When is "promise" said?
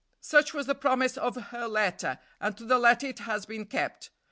0.73-1.15